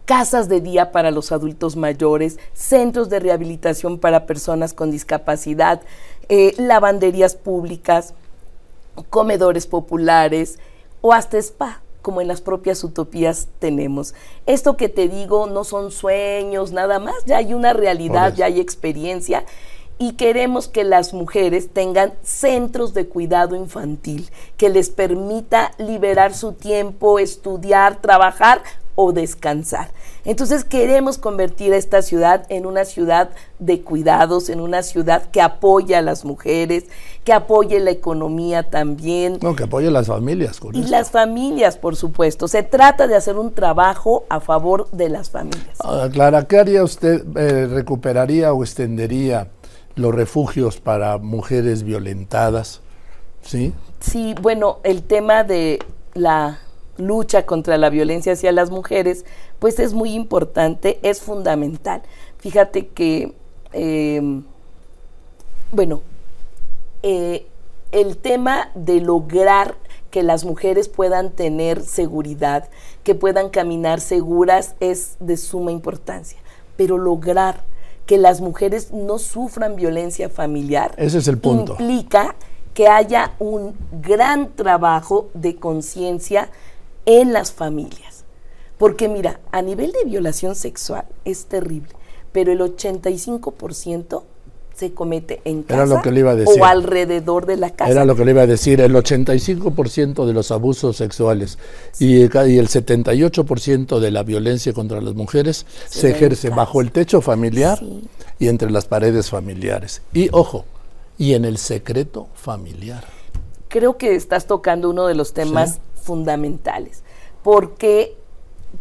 casas 0.05 0.49
de 0.49 0.61
día 0.61 0.91
para 0.91 1.11
los 1.11 1.33
adultos 1.33 1.77
mayores, 1.77 2.39
centros 2.55 3.09
de 3.11 3.21
rehabilitación 3.21 3.99
para 3.99 4.27
personas 4.27 4.73
con 4.73 4.91
discapacidad, 4.91 5.83
eh, 6.29 6.55
lavanderías 6.57 7.35
públicas, 7.35 8.15
comedores 9.11 9.67
populares 9.67 10.59
o 11.01 11.13
hasta 11.13 11.39
spa 11.39 11.83
como 12.03 12.23
en 12.23 12.29
las 12.29 12.41
propias 12.41 12.83
utopías 12.85 13.49
tenemos. 13.59 14.15
Esto 14.47 14.77
que 14.77 14.89
te 14.89 15.09
digo 15.09 15.47
no 15.47 15.65
son 15.65 15.91
sueños, 15.91 16.73
nada 16.73 16.99
más, 16.99 17.25
ya 17.27 17.37
hay 17.37 17.53
una 17.53 17.75
realidad, 17.75 18.35
ya 18.35 18.47
hay 18.47 18.61
experiencia 18.61 19.45
y 19.99 20.13
queremos 20.13 20.69
que 20.69 20.85
las 20.85 21.13
mujeres 21.13 21.71
tengan 21.73 22.13
centros 22.23 22.95
de 22.95 23.09
cuidado 23.09 23.57
infantil 23.57 24.31
que 24.57 24.69
les 24.69 24.91
permita 24.91 25.73
liberar 25.79 26.35
su 26.35 26.53
tiempo, 26.53 27.19
estudiar, 27.19 28.01
trabajar 28.01 28.63
o 29.01 29.13
descansar. 29.13 29.91
Entonces 30.25 30.65
queremos 30.65 31.19
convertir 31.19 31.73
a 31.73 31.77
esta 31.77 32.03
ciudad 32.03 32.45
en 32.49 32.67
una 32.67 32.85
ciudad 32.85 33.31
de 33.61 33.81
cuidados, 33.83 34.49
en 34.51 34.61
una 34.61 34.83
ciudad 34.83 35.31
que 35.31 35.41
apoye 35.41 35.95
a 35.95 36.03
las 36.03 36.25
mujeres, 36.25 36.85
que 37.23 37.33
apoye 37.33 37.79
la 37.79 37.93
economía 37.93 38.65
también. 38.65 39.39
No, 39.41 39.55
que 39.55 39.65
apoye 39.65 39.87
a 39.87 39.93
las 39.93 40.09
familias. 40.09 40.59
y 40.73 40.83
las 40.89 41.13
familias, 41.13 41.77
por 41.77 41.95
supuesto. 41.95 42.49
Se 42.49 42.65
trata 42.65 43.07
de 43.07 43.15
hacer 43.15 43.37
un 43.39 43.53
trabajo 43.53 44.25
a 44.29 44.41
favor 44.41 44.91
de 44.91 45.09
las 45.09 45.31
familias. 45.31 45.79
Ah, 45.79 46.09
Clara, 46.13 46.47
¿qué 46.47 46.59
haría 46.59 46.83
usted? 46.83 47.25
Eh, 47.37 47.67
¿Recuperaría 47.67 48.53
o 48.53 48.65
extendería 48.65 49.49
los 49.99 50.15
refugios 50.15 50.81
para 50.81 51.19
mujeres 51.19 51.83
violentadas? 51.83 52.81
¿Sí? 53.43 53.75
Sí, 54.01 54.35
bueno, 54.41 54.79
el 54.85 55.03
tema 55.03 55.45
de 55.45 55.81
la 56.15 56.61
lucha 56.97 57.47
contra 57.47 57.77
la 57.79 57.91
violencia 57.91 58.33
hacia 58.33 58.53
las 58.53 58.71
mujeres, 58.71 59.25
pues 59.59 59.79
es 59.79 59.93
muy 59.93 60.15
importante, 60.15 60.99
es 61.03 61.21
fundamental. 61.21 62.03
Fíjate 62.39 62.89
que, 62.89 63.35
em, 63.73 64.45
bueno, 65.73 66.01
eh, 67.03 67.47
el 67.93 68.17
tema 68.19 68.71
de 68.75 69.01
lograr 69.01 69.77
que 70.11 70.23
las 70.23 70.45
mujeres 70.45 70.89
puedan 70.89 71.31
tener 71.31 71.83
seguridad, 71.83 72.69
que 73.03 73.15
puedan 73.15 73.51
caminar 73.51 74.01
seguras, 74.01 74.75
es 74.81 75.17
de 75.21 75.37
suma 75.37 75.73
importancia. 75.73 76.39
Pero 76.77 76.99
lograr 76.99 77.65
que 78.09 78.17
las 78.17 78.41
mujeres 78.41 78.91
no 78.91 79.19
sufran 79.19 79.77
violencia 79.77 80.31
familiar 80.31 80.95
Ese 80.97 81.19
es 81.19 81.29
el 81.29 81.37
punto. 81.37 81.73
implica 81.73 82.35
que 82.73 82.89
haya 82.89 83.35
un 83.39 83.77
gran 84.01 84.57
trabajo 84.57 85.29
de 85.35 85.57
conciencia 85.57 86.49
en 87.05 87.35
las 87.35 87.53
familias. 87.53 88.25
Porque 88.79 89.09
mira, 89.09 89.41
a 89.53 89.61
nivel 89.61 89.93
de 89.93 90.09
violación 90.09 90.55
sexual 90.55 91.05
es 91.27 91.47
terrible, 91.47 91.91
pero 92.33 92.51
el 92.51 92.61
85% 92.61 94.23
se 94.79 94.95
comete 94.95 95.41
en 95.45 95.65
casa 95.65 96.01
o 96.47 96.65
alrededor 96.65 97.47
de 97.47 97.57
la 97.57 97.71
casa. 97.71 97.91
Era 97.91 98.05
lo 98.05 98.15
que 98.15 98.25
le 98.25 98.31
iba 98.31 98.43
a 98.43 98.47
decir, 98.47 98.81
el 98.81 98.95
85% 98.95 100.25
de 100.25 100.33
los 100.33 100.53
abusos 100.53 100.97
sexuales 100.97 101.59
y, 101.99 102.23
el 102.23 102.31
78% 102.31 103.99
de 103.99 104.11
la 104.13 104.23
violencia 104.23 104.73
contra 104.73 105.01
las 105.01 105.15
mujeres 105.15 105.67
se, 105.89 106.11
ejerce 106.11 106.51
bajo 106.51 106.81
el 106.81 106.93
techo 106.93 107.21
familiar 107.21 107.81
y 108.39 108.47
entre 108.47 108.71
las 108.71 108.85
paredes 108.85 109.31
familiares. 109.31 110.03
Y 110.13 110.29
ojo, 110.31 110.65
y 111.19 111.35
en 111.35 111.45
el 111.45 111.59
secreto 111.59 112.29
familiar. 112.35 113.05
Creo 113.67 113.99
que 113.99 114.15
estás 114.15 114.47
tocando 114.47 114.91
uno 114.91 115.09
de 115.09 115.17
los 115.17 115.33
temas 115.33 115.81
fundamentales, 116.01 117.03
porque 117.43 118.17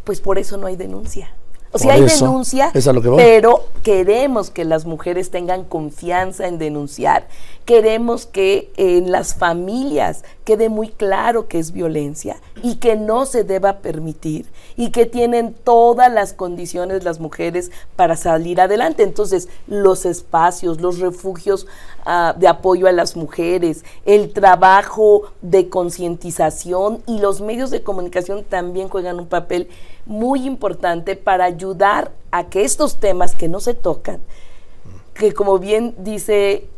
pues 0.04 0.22
por 0.22 0.38
eso 0.38 0.58
no 0.58 0.68
hay 0.68 0.76
denuncia. 0.76 1.34
O 1.78 1.84
sea, 1.84 1.94
hay 1.94 2.02
denuncia, 2.02 2.72
pero 3.16 3.66
queremos 3.84 4.50
que 4.50 4.66
las 4.66 4.86
mujeres 4.86 5.32
tengan 5.32 5.64
confianza 5.64 6.48
en 6.48 6.58
denunciar. 6.58 7.28
Queremos 7.68 8.26
que 8.26 8.72
en 8.78 9.12
las 9.12 9.36
familias 9.36 10.24
quede 10.46 10.70
muy 10.70 10.88
claro 10.88 11.50
que 11.50 11.60
es 11.60 11.74
violencia 11.74 12.38
y 12.64 12.76
que 12.76 12.96
no 12.96 13.26
se 13.26 13.44
deba 13.44 13.80
permitir 13.80 14.46
y 14.78 14.92
que 14.92 15.06
tienen 15.06 15.54
todas 15.54 16.10
las 16.10 16.32
condiciones 16.32 17.04
las 17.04 17.20
mujeres 17.20 17.70
para 17.98 18.16
salir 18.16 18.62
adelante. 18.62 19.04
Entonces, 19.04 19.50
los 19.68 20.06
espacios, 20.06 20.80
los 20.80 21.00
refugios 21.00 21.68
ah, 22.06 22.34
de 22.40 22.48
apoyo 22.48 22.88
a 22.88 22.94
las 22.94 23.18
mujeres, 23.18 23.84
el 24.06 24.32
trabajo 24.32 25.24
de 25.42 25.68
concientización 25.68 27.04
y 27.06 27.20
los 27.20 27.42
medios 27.42 27.70
de 27.70 27.84
comunicación 27.84 28.46
también 28.46 28.88
juegan 28.88 29.20
un 29.20 29.28
papel 29.28 29.68
muy 30.06 30.46
importante 30.48 31.18
para 31.18 31.44
ayudar 31.44 32.14
a 32.32 32.46
que 32.46 32.64
estos 32.64 32.96
temas 32.96 33.36
que 33.36 33.50
no 33.50 33.60
se 33.60 33.74
tocan, 33.74 34.22
que 35.14 35.34
como 35.34 35.60
bien 35.60 35.96
dice, 35.98 36.70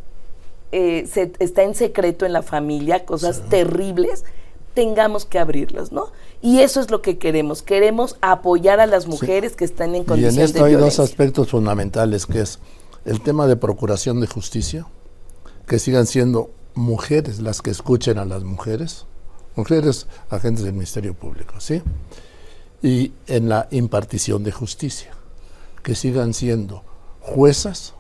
eh, 0.71 1.07
se, 1.11 1.31
está 1.39 1.63
en 1.63 1.75
secreto 1.75 2.25
en 2.25 2.33
la 2.33 2.41
familia, 2.41 3.05
cosas 3.05 3.41
terribles, 3.49 4.25
tengamos 4.73 5.25
que 5.25 5.39
abrirlos, 5.39 5.91
¿no? 5.91 6.07
Y 6.41 6.59
eso 6.59 6.79
es 6.79 6.89
lo 6.89 7.01
que 7.01 7.17
queremos. 7.17 7.61
Queremos 7.61 8.17
apoyar 8.21 8.79
a 8.79 8.85
las 8.85 9.07
mujeres 9.07 9.55
que 9.55 9.65
están 9.65 9.95
en 9.95 10.03
condiciones 10.03 10.35
de 10.35 10.41
Y 10.41 10.43
en 10.43 10.49
esto 10.49 10.63
hay 10.65 10.75
dos 10.75 10.99
aspectos 10.99 11.49
fundamentales, 11.49 12.25
que 12.25 12.41
es 12.41 12.59
el 13.05 13.21
tema 13.21 13.47
de 13.47 13.55
procuración 13.55 14.21
de 14.21 14.27
justicia, 14.27 14.85
que 15.67 15.79
sigan 15.79 16.05
siendo 16.05 16.51
mujeres 16.75 17.39
las 17.39 17.61
que 17.61 17.71
escuchen 17.71 18.17
a 18.17 18.25
las 18.25 18.43
mujeres, 18.43 19.05
mujeres 19.55 20.07
agentes 20.29 20.63
del 20.63 20.73
Ministerio 20.73 21.13
Público, 21.13 21.55
¿sí? 21.59 21.81
y 22.81 23.11
en 23.27 23.49
la 23.49 23.67
impartición 23.71 24.43
de 24.43 24.51
justicia, 24.51 25.11
que 25.83 25.95
sigan 25.95 26.33
siendo 26.33 26.83
juezas 27.21 27.93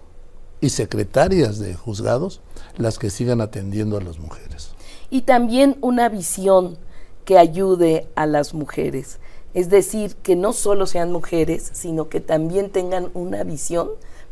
y 0.61 0.69
secretarias 0.69 1.59
de 1.59 1.75
juzgados 1.75 2.41
las 2.79 2.97
que 2.97 3.11
sigan 3.11 3.41
atendiendo 3.41 3.97
a 3.97 4.01
las 4.01 4.17
mujeres. 4.17 4.71
Y 5.11 5.21
también 5.21 5.77
una 5.81 6.09
visión 6.09 6.77
que 7.25 7.37
ayude 7.37 8.07
a 8.15 8.25
las 8.25 8.55
mujeres, 8.55 9.19
es 9.53 9.69
decir, 9.69 10.15
que 10.23 10.35
no 10.35 10.53
solo 10.53 10.87
sean 10.87 11.11
mujeres, 11.11 11.69
sino 11.73 12.09
que 12.09 12.19
también 12.19 12.71
tengan 12.71 13.11
una 13.13 13.43
visión 13.43 13.89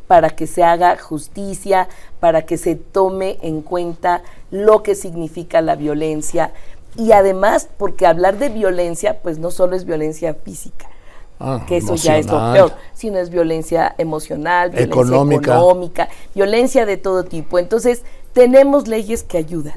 para 0.08 0.32
que 0.32 0.48
se 0.48 0.64
haga 0.64 0.98
justicia, 0.98 1.90
para 2.20 2.46
que 2.46 2.58
se 2.58 2.76
tome 2.76 3.38
en 3.42 3.62
cuenta 3.62 4.24
lo 4.50 4.82
que 4.82 4.96
significa 4.96 5.62
la 5.62 5.76
violencia, 5.76 6.54
y 6.98 7.12
además, 7.12 7.70
porque 7.78 8.08
hablar 8.08 8.40
de 8.40 8.50
violencia, 8.50 9.20
pues 9.22 9.38
no 9.38 9.52
solo 9.52 9.76
es 9.76 9.86
violencia 9.86 10.34
física, 10.34 10.88
ah, 11.40 11.64
que 11.68 11.78
eso 11.78 11.96
ya 11.96 12.18
es 12.18 12.26
lo 12.26 12.52
peor, 12.52 12.74
sino 12.94 13.20
es 13.20 13.30
violencia 13.30 13.94
emocional, 14.00 14.72
violencia 14.72 15.44
económica. 15.44 16.10
violencia 16.34 16.86
de 16.88 16.98
todo 16.98 17.24
tipo. 17.24 17.60
Entonces, 17.60 18.02
tenemos 18.38 18.88
leyes 18.88 19.24
que 19.24 19.40
ayudan. 19.40 19.74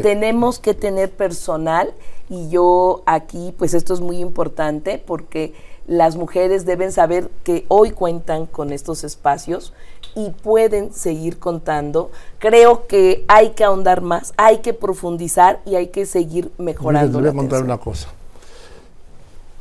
Tenemos 0.00 0.60
que 0.60 0.72
tener 0.72 1.10
personal 1.10 1.92
y 2.30 2.48
yo 2.48 3.02
aquí, 3.06 3.52
pues 3.58 3.74
esto 3.74 3.92
es 3.92 4.00
muy 4.00 4.18
importante 4.18 5.02
porque 5.04 5.52
las 5.88 6.14
mujeres 6.14 6.64
deben 6.64 6.92
saber 6.92 7.28
que 7.42 7.64
hoy 7.66 7.90
cuentan 7.90 8.46
con 8.46 8.72
estos 8.72 9.02
espacios 9.02 9.72
y 10.14 10.30
pueden 10.30 10.92
seguir 10.94 11.40
contando. 11.40 12.12
Creo 12.38 12.86
que 12.86 13.24
hay 13.26 13.50
que 13.50 13.64
ahondar 13.64 14.00
más, 14.00 14.32
hay 14.36 14.58
que 14.58 14.74
profundizar 14.74 15.60
y 15.66 15.74
hay 15.74 15.88
que 15.88 16.06
seguir 16.06 16.52
mejorando. 16.56 17.20
Les 17.20 17.32
voy 17.32 17.40
a 17.40 17.42
contar 17.42 17.64
una 17.64 17.78
cosa. 17.78 18.10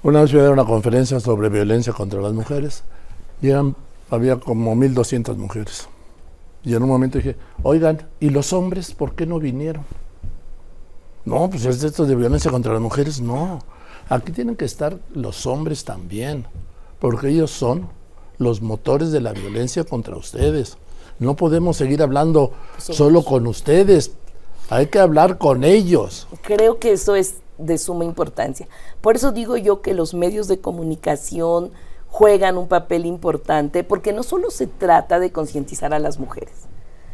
Una 0.03 0.21
vez 0.21 0.29
fui 0.29 0.39
a 0.39 0.43
dar 0.43 0.53
una 0.53 0.65
conferencia 0.65 1.19
sobre 1.19 1.49
violencia 1.49 1.91
contra 1.91 2.21
las 2.21 2.33
mujeres 2.33 2.83
y 3.41 3.49
había 4.11 4.35
como 4.35 4.75
1.200 4.75 5.37
mujeres. 5.37 5.87
Y 6.63 6.75
en 6.75 6.83
un 6.83 6.89
momento 6.89 7.17
dije, 7.17 7.35
oigan, 7.61 8.07
¿y 8.19 8.29
los 8.29 8.53
hombres 8.53 8.93
por 8.93 9.15
qué 9.15 9.25
no 9.25 9.39
vinieron? 9.39 9.83
No, 11.25 11.49
pues 11.49 11.65
es 11.65 11.83
esto 11.83 12.05
de 12.05 12.15
violencia 12.15 12.51
contra 12.51 12.73
las 12.73 12.81
mujeres, 12.81 13.21
no. 13.21 13.59
Aquí 14.09 14.31
tienen 14.31 14.55
que 14.55 14.65
estar 14.65 14.97
los 15.13 15.45
hombres 15.45 15.85
también, 15.85 16.45
porque 16.99 17.29
ellos 17.29 17.51
son 17.51 17.89
los 18.37 18.61
motores 18.61 19.11
de 19.11 19.21
la 19.21 19.33
violencia 19.33 19.83
contra 19.83 20.15
ustedes. 20.15 20.77
No 21.19 21.35
podemos 21.35 21.77
seguir 21.77 22.01
hablando 22.01 22.51
solo 22.77 23.23
con 23.23 23.47
ustedes, 23.47 24.11
hay 24.69 24.87
que 24.87 24.99
hablar 24.99 25.37
con 25.37 25.63
ellos. 25.63 26.27
Creo 26.41 26.79
que 26.79 26.93
eso 26.93 27.15
es 27.15 27.35
de 27.57 27.77
suma 27.77 28.05
importancia. 28.05 28.67
Por 29.01 29.15
eso 29.15 29.31
digo 29.31 29.57
yo 29.57 29.81
que 29.81 29.93
los 29.93 30.13
medios 30.13 30.47
de 30.47 30.59
comunicación 30.59 31.71
juegan 32.13 32.59
un 32.59 32.67
papel 32.67 33.07
importante, 33.07 33.83
porque 33.83 34.13
no 34.13 34.21
solo 34.21 34.51
se 34.51 34.67
trata 34.67 35.17
de 35.19 35.31
concientizar 35.31 35.95
a 35.95 35.99
las 35.99 36.19
mujeres, 36.19 36.53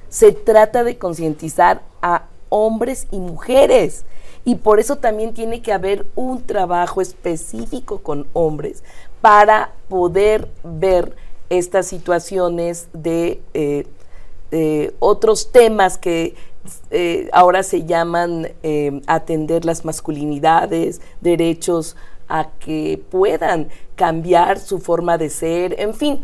se 0.09 0.33
trata 0.33 0.83
de 0.83 0.97
concientizar 0.97 1.83
a 2.01 2.25
hombres 2.49 3.07
y 3.09 3.19
mujeres. 3.19 4.03
Y 4.43 4.55
por 4.55 4.77
eso 4.81 4.97
también 4.97 5.33
tiene 5.33 5.61
que 5.61 5.71
haber 5.71 6.05
un 6.15 6.43
trabajo 6.43 6.99
específico 6.99 7.99
con 7.99 8.27
hombres 8.33 8.83
para 9.21 9.71
poder 9.87 10.49
ver 10.65 11.15
estas 11.49 11.85
situaciones 11.87 12.89
de 12.91 13.41
eh, 13.53 14.93
otros 14.99 15.53
temas 15.53 15.97
que 15.97 16.35
eh, 16.91 17.29
ahora 17.31 17.63
se 17.63 17.85
llaman 17.85 18.49
eh, 18.63 19.01
atender 19.07 19.63
las 19.63 19.85
masculinidades, 19.85 20.99
derechos 21.21 21.95
a 22.29 22.51
que 22.59 23.03
puedan 23.09 23.69
cambiar 23.95 24.59
su 24.59 24.79
forma 24.79 25.17
de 25.17 25.29
ser, 25.29 25.79
en 25.79 25.93
fin, 25.93 26.21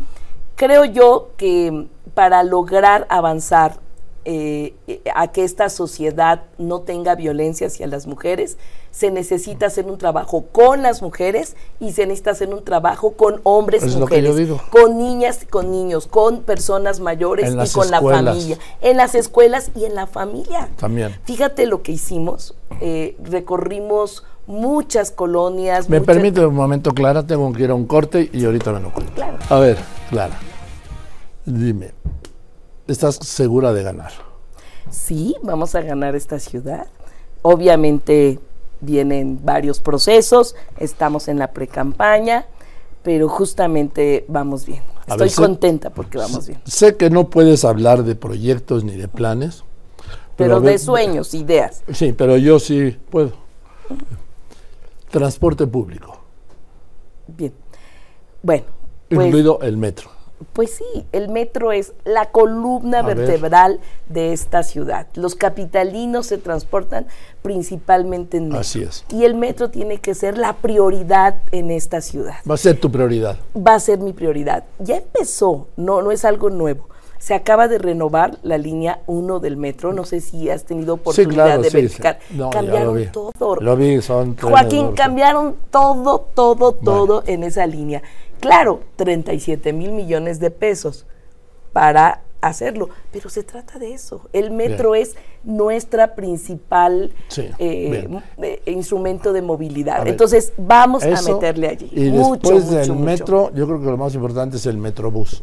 creo 0.54 0.84
yo 0.84 1.30
que 1.36 1.88
para 2.14 2.42
lograr 2.42 3.06
avanzar 3.10 3.80
eh, 4.28 4.74
a 5.14 5.30
que 5.30 5.44
esta 5.44 5.68
sociedad 5.68 6.42
no 6.58 6.80
tenga 6.80 7.14
violencia 7.14 7.68
hacia 7.68 7.86
las 7.86 8.08
mujeres, 8.08 8.56
se 8.90 9.12
necesita 9.12 9.66
hacer 9.66 9.86
un 9.86 9.98
trabajo 9.98 10.46
con 10.50 10.82
las 10.82 11.00
mujeres 11.00 11.54
y 11.78 11.92
se 11.92 12.06
necesita 12.06 12.32
hacer 12.32 12.52
un 12.52 12.64
trabajo 12.64 13.12
con 13.12 13.40
hombres 13.44 13.84
y 13.84 13.96
mujeres, 13.96 14.34
con 14.70 14.98
niñas 14.98 15.44
y 15.44 15.46
con 15.46 15.70
niños, 15.70 16.08
con 16.08 16.42
personas 16.42 16.98
mayores 16.98 17.52
y 17.52 17.72
con 17.72 17.88
la 17.90 18.00
familia, 18.00 18.58
en 18.80 18.96
las 18.96 19.14
escuelas 19.14 19.70
y 19.76 19.84
en 19.84 19.94
la 19.94 20.08
familia. 20.08 20.70
También. 20.76 21.14
Fíjate 21.22 21.66
lo 21.66 21.82
que 21.82 21.92
hicimos, 21.92 22.56
eh, 22.80 23.16
recorrimos 23.22 24.24
muchas 24.46 25.10
colonias. 25.10 25.88
Me 25.88 26.00
permite 26.00 26.44
un 26.44 26.54
momento, 26.54 26.92
Clara, 26.92 27.26
tengo 27.26 27.52
que 27.52 27.64
ir 27.64 27.70
a 27.70 27.74
un 27.74 27.86
corte 27.86 28.30
y 28.32 28.44
ahorita 28.44 28.72
me 28.72 28.80
lo 28.80 28.92
cuento. 28.92 29.12
Claro. 29.14 29.38
A 29.48 29.58
ver, 29.58 29.78
Clara, 30.10 30.38
dime, 31.44 31.92
¿Estás 32.86 33.16
segura 33.16 33.72
de 33.72 33.82
ganar? 33.82 34.12
Sí, 34.90 35.34
vamos 35.42 35.74
a 35.74 35.80
ganar 35.80 36.14
esta 36.14 36.38
ciudad. 36.38 36.86
Obviamente 37.42 38.38
vienen 38.80 39.40
varios 39.44 39.80
procesos, 39.80 40.54
estamos 40.78 41.26
en 41.26 41.40
la 41.40 41.50
pre-campaña, 41.50 42.46
pero 43.02 43.28
justamente 43.28 44.24
vamos 44.28 44.66
bien. 44.66 44.82
Estoy 45.08 45.30
contenta 45.30 45.90
porque 45.90 46.18
vamos 46.18 46.46
bien. 46.46 46.60
Sé 46.64 46.96
que 46.96 47.10
no 47.10 47.28
puedes 47.28 47.64
hablar 47.64 48.04
de 48.04 48.14
proyectos 48.14 48.84
ni 48.84 48.94
de 48.94 49.08
planes. 49.08 49.64
Pero, 50.36 50.60
de 50.60 50.78
sueños, 50.78 51.34
ideas. 51.34 51.82
Sí, 51.92 52.12
pero 52.12 52.36
yo 52.36 52.60
sí 52.60 52.96
puedo. 53.10 53.32
Transporte 55.10 55.66
público. 55.66 56.18
Bien. 57.26 57.52
Bueno. 58.42 58.64
Pues, 59.08 59.26
Incluido 59.26 59.60
el 59.62 59.76
metro. 59.76 60.10
Pues 60.52 60.70
sí, 60.70 61.06
el 61.12 61.30
metro 61.30 61.72
es 61.72 61.94
la 62.04 62.30
columna 62.30 63.00
vertebral 63.00 63.80
de 64.10 64.34
esta 64.34 64.62
ciudad. 64.62 65.06
Los 65.14 65.34
capitalinos 65.34 66.26
se 66.26 66.36
transportan 66.36 67.06
principalmente 67.40 68.36
en 68.36 68.48
metro. 68.48 68.60
Así 68.60 68.82
es. 68.82 69.06
Y 69.08 69.24
el 69.24 69.34
metro 69.34 69.70
tiene 69.70 69.98
que 69.98 70.14
ser 70.14 70.36
la 70.36 70.52
prioridad 70.54 71.36
en 71.52 71.70
esta 71.70 72.02
ciudad. 72.02 72.34
Va 72.48 72.54
a 72.54 72.58
ser 72.58 72.78
tu 72.78 72.90
prioridad. 72.92 73.38
Va 73.56 73.76
a 73.76 73.80
ser 73.80 73.98
mi 74.00 74.12
prioridad. 74.12 74.64
Ya 74.78 74.96
empezó, 74.96 75.68
no, 75.76 76.02
no 76.02 76.10
es 76.10 76.24
algo 76.26 76.50
nuevo. 76.50 76.88
Se 77.18 77.34
acaba 77.34 77.68
de 77.68 77.78
renovar 77.78 78.38
la 78.42 78.58
línea 78.58 79.00
1 79.06 79.40
del 79.40 79.56
metro. 79.56 79.92
No 79.92 80.04
sé 80.04 80.20
si 80.20 80.50
has 80.50 80.64
tenido 80.64 80.94
oportunidad 80.94 81.58
de 81.58 81.70
verificar. 81.70 82.18
cambiaron 82.52 83.10
todo. 83.12 83.56
Lo 83.60 83.76
vi, 83.76 84.00
son 84.02 84.36
Joaquín, 84.36 84.92
cambiaron 84.92 85.56
todo, 85.70 86.20
todo, 86.34 86.72
todo 86.72 87.22
en 87.26 87.42
esa 87.42 87.66
línea. 87.66 88.02
Claro, 88.40 88.80
37 88.96 89.72
mil 89.72 89.92
millones 89.92 90.40
de 90.40 90.50
pesos 90.50 91.06
para 91.72 92.22
hacerlo, 92.40 92.88
pero 93.12 93.28
se 93.28 93.42
trata 93.42 93.78
de 93.78 93.92
eso. 93.92 94.22
El 94.32 94.50
metro 94.50 94.94
es 94.94 95.16
nuestra 95.44 96.14
principal 96.14 97.12
eh, 97.36 98.08
eh, 98.38 98.62
instrumento 98.66 99.32
de 99.32 99.42
movilidad. 99.42 100.06
Entonces 100.06 100.52
vamos 100.56 101.04
a 101.04 101.20
meterle 101.22 101.68
allí. 101.68 101.90
Y 101.92 102.10
después 102.10 102.70
del 102.70 102.94
metro, 102.94 103.50
yo 103.54 103.66
creo 103.66 103.80
que 103.80 103.86
lo 103.86 103.96
más 103.96 104.14
importante 104.14 104.56
es 104.56 104.66
el 104.66 104.78
metrobús. 104.78 105.42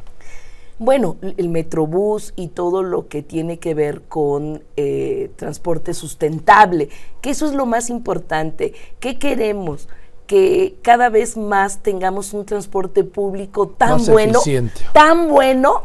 Bueno, 0.80 1.18
el 1.38 1.50
metrobús 1.50 2.34
y 2.36 2.50
todo 2.50 2.84
lo 2.84 3.08
que 3.08 3.22
tiene 3.22 3.60
que 3.60 3.74
ver 3.74 4.02
con 4.02 4.64
eh, 4.76 5.32
transporte 5.36 5.94
sustentable, 5.94 6.90
que 7.22 7.30
eso 7.30 7.46
es 7.46 7.54
lo 7.54 7.66
más 7.66 7.90
importante. 7.90 8.74
¿Qué 9.00 9.18
queremos? 9.20 9.88
que 10.26 10.78
cada 10.82 11.10
vez 11.10 11.36
más 11.36 11.80
tengamos 11.80 12.34
un 12.34 12.46
transporte 12.46 13.04
público 13.04 13.68
tan 13.68 14.06
bueno, 14.06 14.40
tan 14.94 15.28
bueno 15.28 15.84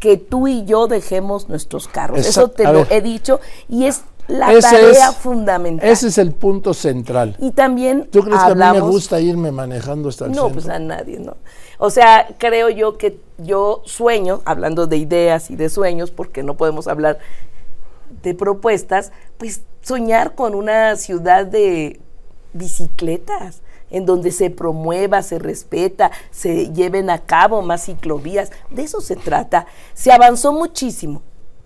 que 0.00 0.16
tú 0.16 0.48
y 0.48 0.64
yo 0.64 0.86
dejemos 0.86 1.48
nuestros 1.48 1.86
carros. 1.86 2.26
Eso 2.26 2.48
te 2.48 2.64
lo 2.64 2.86
he 2.90 3.02
dicho 3.02 3.38
y 3.68 3.84
es 3.84 4.02
la 4.28 4.58
tarea 4.60 5.12
fundamental. 5.12 5.88
Ese 5.88 6.08
es 6.08 6.18
el 6.18 6.32
punto 6.32 6.72
central. 6.72 7.36
Y 7.38 7.50
también 7.50 8.08
¿Tú 8.10 8.22
crees 8.22 8.42
que 8.42 8.52
a 8.52 8.54
mí 8.54 8.78
me 8.78 8.80
gusta 8.80 9.20
irme 9.20 9.52
manejando 9.52 10.08
hasta 10.08 10.26
el 10.26 10.32
No, 10.32 10.48
pues 10.48 10.68
a 10.68 10.78
nadie, 10.78 11.18
¿no? 11.18 11.36
O 11.82 11.88
sea, 11.88 12.28
creo 12.36 12.68
yo 12.68 12.98
que 12.98 13.18
yo 13.38 13.80
sueño, 13.86 14.42
hablando 14.44 14.86
de 14.86 14.98
ideas 14.98 15.50
y 15.50 15.56
de 15.56 15.70
sueños, 15.70 16.10
porque 16.10 16.42
no 16.42 16.54
podemos 16.54 16.86
hablar 16.86 17.18
de 18.22 18.34
propuestas, 18.34 19.12
pues 19.38 19.62
soñar 19.80 20.34
con 20.34 20.54
una 20.54 20.94
ciudad 20.96 21.46
de 21.46 21.98
bicicletas, 22.52 23.62
en 23.88 24.04
donde 24.04 24.30
se 24.30 24.50
promueva, 24.50 25.22
se 25.22 25.38
respeta, 25.38 26.10
se 26.30 26.70
lleven 26.70 27.08
a 27.08 27.18
cabo 27.18 27.62
más 27.62 27.86
ciclovías. 27.86 28.52
De 28.68 28.82
eso 28.82 29.00
se 29.00 29.16
trata. 29.16 29.64
Se 29.94 30.12
avanzó 30.12 30.52
muchísimo. 30.52 31.22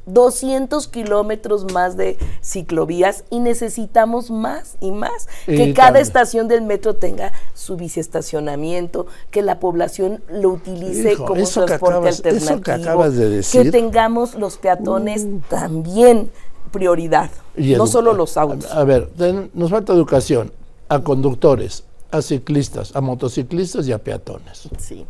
200 0.07 0.89
kilómetros 0.89 1.73
más 1.73 1.97
de 1.97 2.19
ciclovías 2.43 3.25
y 3.31 3.41
necesitamos 3.41 4.31
más 4.31 4.77
y 4.81 4.91
más. 4.91 5.29
que 5.47 5.73
cada 5.75 6.01
estación 6.01 6.49
del 6.49 6.63
metro 6.63 6.95
tenga 6.95 7.33
su 7.55 7.77
biciestacionamiento, 7.77 9.07
que 9.31 9.43
la 9.43 9.61
población 9.61 10.23
lo 10.29 10.51
utilice 10.51 11.17
como 11.17 11.45
transporte 11.47 12.09
alternativo. 12.09 13.05
que, 13.53 13.71
tengamos 13.71 14.35
los 14.35 14.57
peatones 14.59 15.25
uh. 15.25 15.41
también 15.49 16.31
prioridad, 16.71 17.31
no 17.57 17.87
solo 17.87 18.13
los 18.13 18.37
autos. 18.37 18.71
A, 18.73 18.83
ver, 18.85 19.11
nos 19.55 19.71
falta 19.71 19.93
educación 19.93 20.53
a 20.89 21.01
conductores, 21.01 21.85
a 22.11 22.21
ciclistas, 22.21 22.95
a 22.97 23.01
motociclistas 23.01 23.87
y 23.87 23.93
a 23.93 23.99
peatones. 23.99 24.69
Sí. 24.79 25.07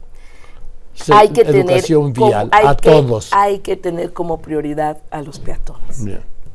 Hay 1.12 1.28
que 1.28 1.42
educación 1.42 2.12
tener 2.12 2.30
vial 2.30 2.48
a 2.52 2.76
todos. 2.76 3.30
Hay 3.32 3.58
que 3.60 3.76
tener 3.76 4.12
como 4.12 4.40
prioridad 4.40 4.98
a 5.10 5.22
los 5.22 5.38
peatones. 5.38 6.04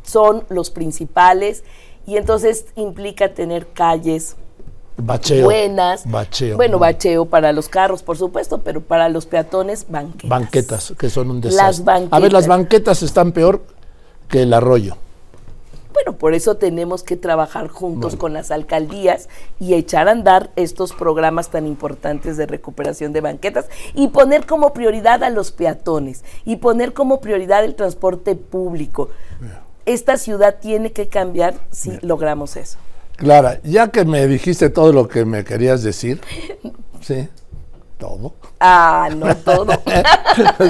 Son 0.04 0.43
los 0.49 0.69
principales 0.69 1.63
y 2.06 2.17
entonces 2.17 2.65
implica 2.75 3.34
tener 3.34 3.67
calles 3.67 4.36
buenas. 4.97 6.10
Bacheo. 6.10 6.58
Bueno, 6.58 6.80
bacheo 6.80 7.25
para 7.25 7.52
los 7.54 7.69
carros, 7.69 8.04
por 8.04 8.17
supuesto, 8.17 8.60
pero 8.60 8.82
para 8.82 9.10
los 9.10 9.25
peatones, 9.25 9.86
banquetas. 9.89 10.30
Banquetas, 10.30 10.93
que 10.97 11.10
son 11.10 11.32
un 11.32 11.41
desastre. 11.41 12.08
A 12.12 12.19
ver, 12.19 12.34
las 12.34 12.47
banquetas 12.47 13.04
están 13.04 13.32
peor 13.32 13.62
que 14.28 14.43
el 14.43 14.54
arroyo. 14.54 14.97
Bueno, 15.99 16.17
por 16.17 16.33
eso 16.33 16.55
tenemos 16.55 17.03
que 17.03 17.17
trabajar 17.17 17.67
juntos 17.67 18.15
con 18.15 18.31
las 18.31 18.51
alcaldías 18.51 19.27
y 19.59 19.73
echar 19.73 20.07
a 20.07 20.12
andar 20.12 20.49
estos 20.55 20.93
programas 20.93 21.49
tan 21.49 21.67
importantes 21.67 22.38
de 22.38 22.45
recuperación 22.45 23.12
de 23.12 23.19
banquetas 23.19 23.65
y 23.93 24.07
poner 24.07 24.45
como 24.45 24.71
prioridad 24.71 25.23
a 25.23 25.29
los 25.29 25.51
peatones 25.51 26.23
y 26.45 26.57
poner 26.57 26.93
como 26.93 27.19
prioridad 27.19 27.65
el 27.65 27.75
transporte 27.75 28.35
público. 28.35 29.09
Esta 29.85 30.15
ciudad 30.17 30.59
tiene 30.62 30.93
que 30.93 31.09
cambiar 31.09 31.55
si 31.69 31.97
logramos 32.01 32.55
eso. 32.55 32.77
Clara, 33.17 33.59
ya 33.63 33.89
que 33.89 34.05
me 34.05 34.25
dijiste 34.27 34.69
todo 34.69 34.93
lo 34.93 35.09
que 35.09 35.25
me 35.25 35.43
querías 35.43 35.83
decir, 35.83 36.21
sí, 37.01 37.27
todo. 37.97 38.35
Ah, 38.62 39.09
no 39.13 39.35
todo. 39.43 39.73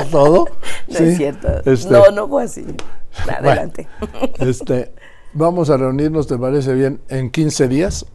¿Todo? 0.10 0.46
No 0.88 0.98
es 0.98 1.18
cierto. 1.18 1.48
Este 1.66 1.92
no, 1.92 2.10
no 2.10 2.28
fue 2.28 2.46
así. 2.46 2.66
Adelante. 3.28 3.88
este, 4.40 4.92
Vamos 5.34 5.70
a 5.70 5.78
reunirnos, 5.78 6.28
¿te 6.28 6.38
parece 6.38 6.74
bien? 6.74 7.02
En 7.08 7.30
15 7.30 7.68
días. 7.68 8.06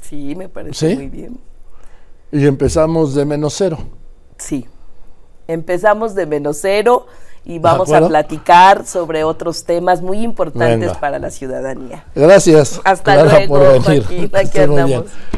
Sí, 0.00 0.34
me 0.34 0.48
parece 0.48 0.94
muy 0.94 1.08
bien. 1.08 1.38
Y 2.30 2.46
empezamos 2.46 3.14
de 3.14 3.24
menos 3.24 3.54
cero. 3.56 3.78
Sí. 4.38 4.66
Empezamos 5.46 6.14
de 6.14 6.26
menos 6.26 6.58
cero 6.60 7.06
y 7.44 7.58
vamos 7.58 7.92
a 7.92 8.06
platicar 8.06 8.86
sobre 8.86 9.24
otros 9.24 9.64
temas 9.64 10.00
muy 10.00 10.22
importantes 10.22 10.80
Venga. 10.88 11.00
para 11.00 11.18
la 11.18 11.30
ciudadanía. 11.30 12.06
Gracias. 12.14 12.80
Hasta 12.84 13.14
Clara, 13.14 13.46
luego, 13.46 13.54
por 13.54 13.82
venir. 13.84 14.04
Joaquín, 14.04 14.30
aquí 14.34 14.58
andamos. 14.58 15.04